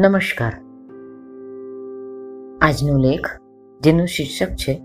નમસ્કાર. 0.00 0.52
આજનો 2.62 2.98
લેખ, 2.98 3.26
જેનું 3.80 4.06
શીર્ષક 4.06 4.46
છે, 4.46 4.80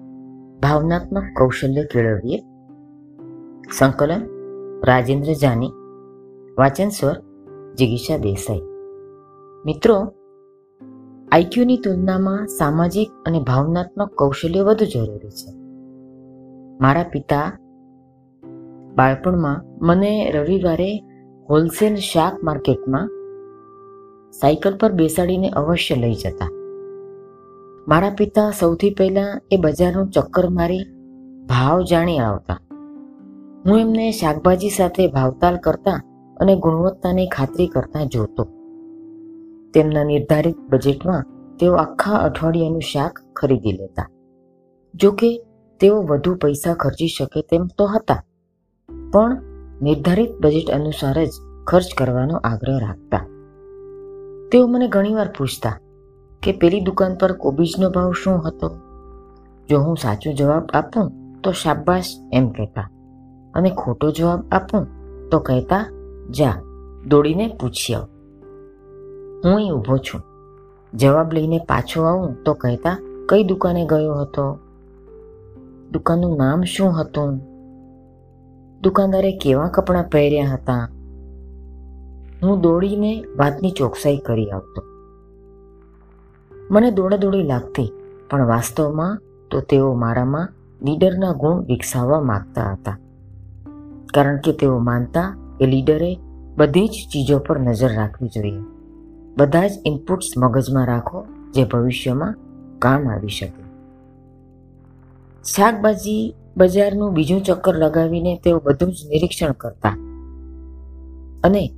ભાવનાત્મક 0.60 1.24
કૌશલ્ય 1.38 1.84
કેળવીએ. 1.84 2.38
સંકલન, 3.78 4.22
રાજેન્દ્ર 4.86 5.34
જાની. 5.34 5.72
વાચન 6.58 6.90
સ્વર, 6.90 7.14
જિગીષા 7.74 8.18
દેસાઈ. 8.18 8.62
મિત્રો 9.66 9.96
આઈક્યુની 11.32 11.78
તુલનામાં 11.78 12.48
સામાજિક 12.48 13.10
અને 13.26 13.40
ભાવનાત્મક 13.40 14.14
કૌશલ્ય 14.14 14.62
વધુ 14.62 14.86
જરૂરી 14.86 15.30
છે. 15.30 15.52
મારા 16.82 17.04
પિતા 17.04 17.60
બાળપણમાં 18.96 19.86
મને 19.86 20.32
રવિવારે 20.32 20.98
હોલસેલ 21.50 21.96
શાક 21.96 22.44
માર્કેટમાં 22.44 23.10
સાયકલ 24.42 24.78
પર 24.78 24.92
બેસાડીને 24.92 25.50
અવશ્ય 25.50 25.96
લઈ 25.96 26.14
જતા. 26.14 26.50
મારા 27.88 28.10
પિતા 28.10 28.52
સૌથી 28.60 28.90
પહેલાં 28.90 29.42
એ 29.52 29.58
બજારનું 29.58 30.10
ચક્કર 30.10 30.50
મારી 30.50 30.84
ભાવ 31.48 31.82
જાણી 31.82 32.20
આવતા. 32.20 32.60
હું 33.66 33.80
એમને 33.80 34.12
શાકભાજી 34.12 34.70
સાથે 34.70 35.08
ભાવતાલ 35.08 35.58
કરતા 35.58 36.02
અને 36.38 36.56
ગુણવત્તાની 36.56 37.28
ખાતરી 37.28 37.68
કરતા 37.68 38.04
જોતો. 38.04 38.44
તેમના 39.74 40.04
નિર્ધારિત 40.04 40.58
બજેટમાં 40.70 41.24
તેઓ 41.58 41.76
આખા 41.76 42.16
અઠવાડિયાનું 42.16 42.82
શાક 42.82 43.20
ખરીદી 43.36 43.72
લેતા. 43.72 44.10
જોકે 44.94 45.44
તેઓ 45.80 46.02
વધુ 46.02 46.36
પૈસા 46.36 46.74
ખર્ચી 46.74 47.08
શકે 47.08 47.42
તેમ 47.42 47.66
તો 47.78 47.86
હતા. 47.86 48.24
પણ 49.14 49.42
નિર્ધારિત 49.82 50.30
બજેટ 50.42 50.72
અનુસાર 50.72 51.26
જ 51.26 51.30
ખર્ચ 51.68 51.86
કરવાનો 51.98 52.38
આગ્રહ 52.38 52.80
રાખતા. 52.80 53.35
તેઓ 54.52 54.68
મને 54.68 54.88
ઘણીવાર 54.88 55.28
પૂછતા 55.38 55.80
કે 56.44 56.52
પેલી 56.52 56.82
દુકાન 56.82 57.16
પર 57.16 57.32
કોબીજનો 57.32 57.90
ભાવ 57.90 58.12
શું 58.12 58.48
હતો? 58.48 58.72
જો 59.70 59.80
હું 59.80 59.98
સાચો 59.98 60.32
જવાબ 60.32 60.66
આપું 60.74 61.12
તો 61.42 61.52
શાબાશ 61.52 62.06
એમ 62.34 62.50
કહેતા. 62.50 62.90
અને 63.54 63.70
ખોટો 63.70 64.12
જવાબ 64.12 64.44
આપું 64.52 64.88
તો 65.30 65.40
કહેતા, 65.40 65.92
જા, 66.30 66.62
દોડીને 67.08 67.58
પૂછી 67.62 67.94
આવ 67.94 68.04
હું 69.46 69.56
અહીં 69.56 69.72
ઊભો 69.72 69.98
છું. 69.98 70.22
જવાબ 70.94 71.34
લઈને 71.34 71.58
પાછો 71.58 72.04
આવું 72.04 72.44
તો 72.44 72.54
કહેતા, 72.54 72.98
કઈ 73.30 73.44
દુકાને 73.44 73.86
ગયો 73.86 74.14
હતો? 74.14 74.60
દુકાનનું 75.92 76.38
નામ 76.38 76.64
શું 76.64 77.02
હતું? 77.02 77.40
દુકાનદારે 78.82 79.32
કેવા 79.32 79.68
કપડાં 79.68 80.10
પહેર્યા 80.12 80.50
હતા? 80.54 80.90
હું 82.46 82.62
દોડીને 82.62 83.24
વાતની 83.38 83.72
ચોકસાઈ 83.72 84.18
કરી 84.18 84.50
આવતો. 84.50 84.84
મને 86.72 86.92
દોડા 86.92 87.18
દોડી 87.18 87.44
લાગતી, 87.44 87.92
પણ 88.30 88.48
વાસ્તવમાં 88.48 89.22
તો 89.52 89.62
તેઓ 89.62 89.94
મારામાં 89.94 90.50
લીડરના 90.86 91.32
ગુણ 91.32 91.64
વિકસાવવા 91.64 92.22
માગતા 92.22 92.72
હતા. 92.72 93.00
કારણ 94.14 94.38
કે 94.38 94.52
તેઓ 94.52 94.80
માનતા 94.80 95.38
કે 95.60 95.66
લીડરે 95.66 96.18
બધી 96.58 96.88
જ 96.88 96.92
ચીજો 96.92 97.40
પર 97.40 97.60
નજર 97.60 97.94
રાખવી 97.94 98.28
જોઈએ. 98.28 98.62
બધા 99.38 99.68
જ 99.68 99.72
ઇનપુટ્સ 99.86 100.28
મગજમાં 100.38 100.86
રાખો, 100.86 101.26
જે 101.54 101.64
ભવિષ્યમાં 101.64 102.36
કામ 102.80 103.12
આવી 103.12 103.28
શકે. 103.28 103.66
શાકભાજી 105.44 106.36
બજારનું 106.58 107.14
બીજું 107.14 107.44
ચક્કર 107.44 107.76
લગાવીને 107.76 108.42
તેઓ 108.44 108.60
બધું 108.64 108.92
જ 108.92 108.96
નિરીક્ષણ 109.10 109.52
કરતા. 109.52 109.90
અને 111.44 111.72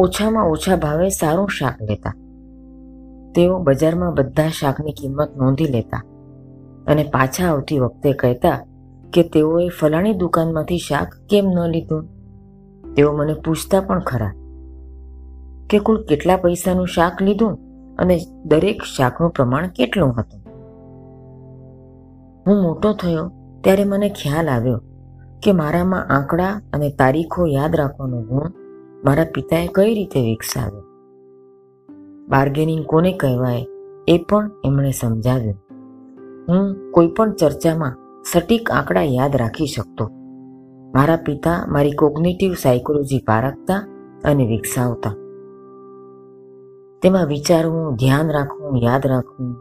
ઓછામાં 0.00 0.48
ઓછા 0.48 0.76
ભાવે 0.76 1.08
સારું 1.08 1.48
શાક 1.48 1.82
લેતા. 1.82 2.14
તેઓ 3.34 3.58
બજારમાં 3.58 4.14
બધા 4.14 4.48
શાકની 4.48 4.92
કિંમત 4.92 5.36
નોંધી 5.36 5.64
લેતા 5.64 6.02
અને 6.86 7.02
પાછા 7.02 7.48
આવતી 7.48 7.78
વખતે 7.78 8.12
કહેતા 8.12 8.58
કે 9.12 9.22
તેઓએ 9.22 9.68
ફલાણી 9.68 10.14
દુકાનમાંથી 10.14 10.78
શાક 10.78 11.08
કેમ 11.30 11.44
ન 11.46 11.58
લીધું? 11.70 12.04
તેઓ 12.94 13.12
મને 13.16 13.34
પૂછતા 13.34 13.80
પણ 13.80 14.00
ખરા 14.00 14.32
કે 15.70 15.78
કુલ 15.78 16.04
કેટલા 16.08 16.36
પૈસાનું 16.36 16.86
શાક 16.86 17.22
લીધું 17.22 17.58
અને 17.98 18.18
દરેક 18.44 18.82
શાકનું 18.96 19.30
પ્રમાણ 19.30 19.68
કેટલું 19.68 20.14
હતું? 20.20 20.40
હું 22.46 22.62
મોટો 22.62 22.92
થયો 22.92 23.30
ત્યારે 23.64 23.84
મને 23.84 24.08
ખ્યાલ 24.08 24.48
આવ્યો 24.48 24.80
કે 25.42 25.52
મારામાં 25.52 26.08
આંકડા 26.08 26.60
અને 26.72 26.90
તારીખો 26.90 27.46
યાદ 27.46 27.76
રાખવાનો 27.76 28.22
ગુણ 28.22 28.69
મારા 29.04 29.24
પિતાએ 29.24 29.68
કઈ 29.74 29.94
રીતે 29.94 30.20
વિકસાવ્યો? 30.20 30.82
બાર્ગેનિંગ 32.28 32.84
કોને 32.84 33.12
કહેવાય 33.12 33.66
એ 34.08 34.18
પણ 34.18 34.50
એમણે 34.64 34.90
સમજાવ્યું. 34.90 35.54
હું 36.48 36.92
કોઈ 36.92 37.06
પણ 37.06 37.32
ચર્ચામાં 37.32 38.22
સટીક 38.32 38.70
આંકડા 38.70 39.02
યાદ 39.02 39.36
રાખી 39.36 39.66
શકતો. 39.66 40.10
મારા 40.94 41.16
પિતા 41.16 41.66
મારી 41.68 41.92
કોગ્નેટિવ 41.92 42.54
સાયકોલોજી 42.54 43.18
પારખતા 43.26 43.88
અને 44.24 44.46
વિકસાવતા. 44.46 45.10
તેમાં 47.02 47.26
વિચારવું, 47.26 47.94
ધ્યાન 47.94 48.30
રાખવું, 48.30 48.78
યાદ 48.82 49.06
રાખવું, 49.06 49.54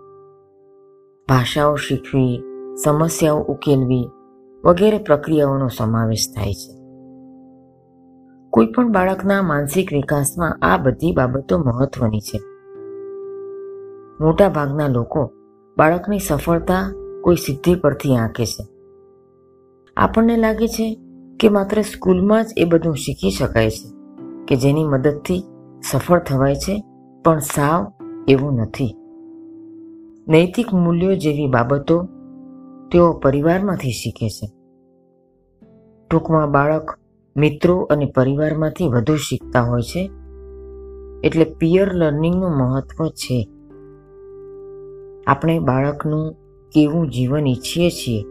ભાષાઓ 1.28 1.76
શીખવી, 1.76 2.44
સમસ્યાઓ 2.84 3.40
ઉકેલવી 3.40 4.10
વગેરે 4.66 4.98
પ્રક્રિયાઓનો 4.98 5.68
સમાવેશ 5.68 6.28
થાય 6.36 6.54
છે. 6.54 6.79
કોઈ 8.50 8.66
પણ 8.66 8.92
બાળકના 8.92 9.42
માનસિક 9.42 9.94
વિકાસમાં 9.94 10.58
આ 10.62 10.78
બધી 10.78 11.12
બાબતો 11.12 11.58
મહત્વની 11.58 12.20
છે. 12.20 12.38
મોટા 14.24 14.50
ભાગના 14.50 14.88
લોકો 14.88 15.32
બાળકની 15.78 16.20
સફળતા 16.20 16.94
કોઈ 17.24 17.36
સિદ્ધિ 17.36 17.76
પરથી 17.76 18.16
આંકે 18.16 18.46
છે. 18.46 18.68
આપણને 19.98 20.38
લાગે 20.38 20.68
છે 20.68 21.00
કે 21.40 21.50
માત્ર 21.50 21.82
સ્કૂલમાં 21.82 22.44
જ 22.44 22.48
એ 22.58 22.64
બધું 22.64 22.96
શીખી 22.96 23.30
શકાય 23.30 23.70
છે, 23.70 23.94
કે 24.46 24.56
જેની 24.56 24.84
મદદથી 24.84 25.44
સફળ 25.92 26.20
થવાય 26.20 26.56
છે, 26.56 26.84
પણ 27.26 27.40
સાવ 27.40 27.94
એવું 28.28 28.54
નથી. 28.54 28.96
નૈતિક 30.28 30.74
મૂલ્યો 30.74 31.16
જેવી 31.16 31.48
બાબતો 31.48 32.08
તેઓ 32.92 33.14
પરિવારમાંથી 33.14 33.92
શીખે 33.92 34.30
છે. 34.30 34.52
ટૂંકમાં 36.10 36.52
બાળક 36.52 36.99
મિત્રો 37.40 37.80
અને 37.80 38.06
પરિવારમાંથી 38.06 38.88
વધુ 38.88 39.16
શીખતા 39.16 39.62
હોય 39.62 39.82
છે? 39.82 40.12
એટલે 41.24 41.44
પિયર 41.44 41.94
લર્નિંગનું 41.94 42.52
મહત્વ 42.52 43.08
છે. 43.08 43.50
આપણે 45.28 45.60
બાળકનું 45.60 46.34
કેવું 46.74 47.10
જીવન 47.10 47.48
ઈચ્છીએ 47.48 47.90
છીએ 47.90 48.24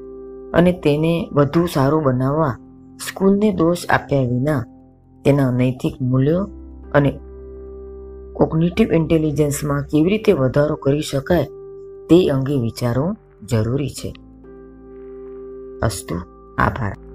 અને 0.54 0.72
તેને 0.72 1.28
વધુ 1.32 1.66
સારું 1.66 2.02
બનાવવા 2.02 2.56
સ્કૂલને 3.08 3.52
દોષ 3.52 3.86
આપ્યા 3.88 4.20
વિના 4.20 4.64
તેના 5.24 5.50
નૈતિક 5.50 6.02
મૂલ્યો 6.02 6.48
અને 6.94 7.20
કોગ્નિટિવ 8.32 8.92
ઇન્ટેલિજન્સમાં 8.92 9.82
કેવી 9.82 10.10
રીતે 10.10 10.32
વધારો 10.32 10.76
કરી 10.76 11.00
શકાય 11.00 11.44
તે 12.10 12.28
અંગે 12.28 12.60
વિચારવું 12.60 13.16
જરૂરી 13.46 13.90
છે. 13.90 14.14
અસ્તુ, 15.82 16.14
આભાર. 16.58 17.07